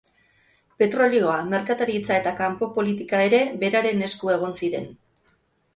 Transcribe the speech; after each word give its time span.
Petrolioa, 0.83 1.35
merkataritza 1.51 2.15
eta 2.23 2.33
kanpo-politika 2.41 3.21
ere 3.29 3.45
beraren 3.65 4.05
esku 4.11 4.35
egon 4.39 4.59
ziren. 4.61 4.91